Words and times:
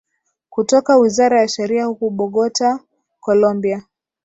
kutoka 0.49 0.97
Wizara 0.97 1.41
ya 1.41 1.47
Sheria 1.47 1.85
huko 1.85 2.09
Bogota 2.09 2.79
Colombia 3.19 3.83